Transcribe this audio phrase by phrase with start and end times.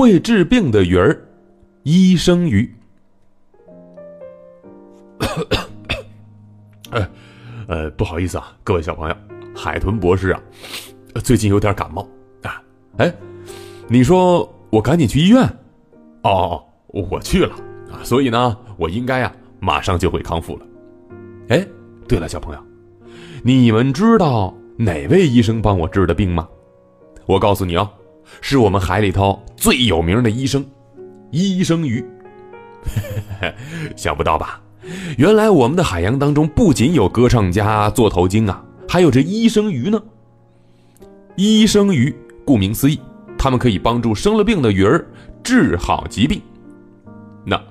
[0.00, 1.14] 会治病的鱼儿——
[1.84, 2.74] 医生鱼。
[6.90, 7.06] 呃，
[7.68, 9.16] 呃，不好意思啊，各位小朋友，
[9.54, 10.40] 海豚博士啊，
[11.22, 12.08] 最近有点感冒
[12.42, 12.62] 啊。
[12.96, 13.14] 哎，
[13.88, 15.46] 你说我赶紧去医院？
[16.22, 17.54] 哦，我去了
[17.92, 20.66] 啊，所以呢，我应该啊，马上就会康复了。
[21.50, 21.66] 哎，
[22.08, 22.64] 对了，小朋友，
[23.42, 26.48] 你们知道哪位医生帮我治的病吗？
[27.26, 27.86] 我告诉你哦，
[28.40, 30.64] 是我们海里头最有名的医生——
[31.30, 32.04] 医生鱼。
[33.96, 34.60] 想不到吧？
[35.18, 40.02] 原来我们的海洋当中不仅有歌唱家、座头鲸啊，还有这医生鱼呢。
[41.36, 42.98] 医生鱼顾名思义，
[43.38, 45.06] 他们可以帮助生了病的鱼儿
[45.42, 46.40] 治好疾病。
[47.44, 47.62] 那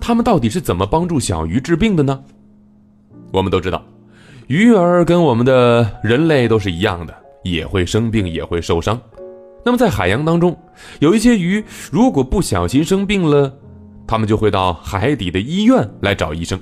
[0.00, 2.18] 他们到底是怎么帮助小鱼治病的呢？
[3.32, 3.84] 我们都知道，
[4.46, 7.14] 鱼儿跟我们的人类都是一样的，
[7.44, 8.98] 也会生病，也会受伤。
[9.66, 10.56] 那么在海洋当中，
[11.00, 13.52] 有一些鱼如果不小心生病了。
[14.08, 16.56] 他们就会到海底的医院来找医生。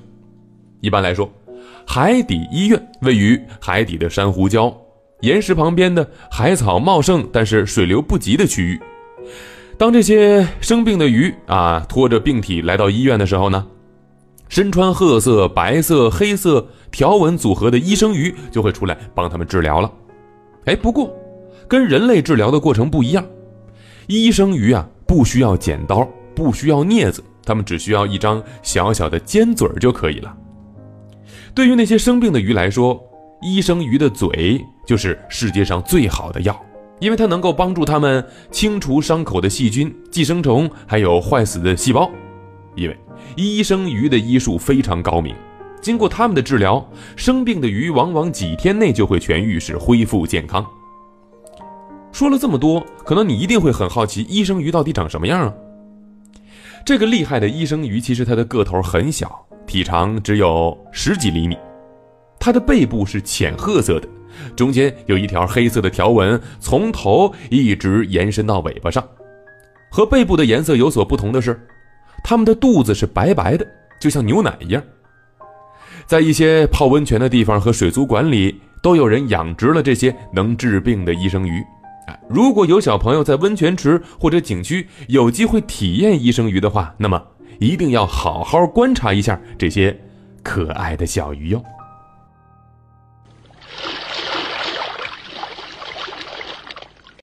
[0.81, 1.31] 一般来说，
[1.87, 4.75] 海底医院位于海底的珊瑚礁、
[5.21, 8.81] 岩石旁边的海草茂盛但是水流不急的区域。
[9.77, 13.67] 当这些生病的鱼啊拖着病体来到医院的时候呢，
[14.49, 19.93] 身穿褐色、白色、黑色条纹组合的医生鱼就会出来帮他们治疗了。
[20.65, 21.15] 哎，不过
[21.69, 23.25] 跟人类治疗的过程不一样，
[24.07, 27.23] 医生鱼啊不需要剪刀，不需要镊子。
[27.45, 30.35] 他们只需要一张小小的尖嘴儿就可以了。
[31.55, 32.99] 对于那些生病的鱼来说，
[33.43, 36.59] 医生鱼的嘴就是世界上最好的药，
[37.01, 42.11] 因为它能够帮助他们清除伤口的细菌、寄生虫，还有坏死的细胞。
[42.75, 42.99] 因为
[43.37, 45.35] 医生鱼的医术非常高明，
[45.83, 46.83] 经过他们的治疗，
[47.15, 50.65] 生病的鱼往往几天内就会痊愈，是恢复健康。
[52.15, 55.53] 说了这么多，可能你一定会很好奇，医生鱼到底长什么样啊？
[56.87, 61.59] 这个厉害的医生鱼，其实它的个头很小，体长只有十几厘米。
[62.39, 64.07] 它的背部是浅褐色的，
[64.55, 69.03] 中间有一条黑色的条纹，从头一直延伸到尾巴上。
[69.91, 71.61] 和背部的颜色有所不同的是，
[72.23, 73.67] 它们的肚子是白白的，
[74.01, 74.81] 就像牛奶一样。
[76.07, 81.61] 在一些泡温泉的地方和水族馆里，都有人养殖了这些能治病的医生鱼。
[82.29, 87.23] 如果有小朋友在温泉池或者景区有机会体验医生鱼的话，那么
[87.61, 89.99] 一定要好好观察一下这些
[90.43, 91.63] 可爱的小鱼哟。